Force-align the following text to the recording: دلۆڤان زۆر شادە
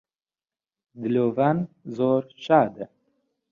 دلۆڤان 1.01 1.57
زۆر 1.95 2.21
شادە 2.43 2.85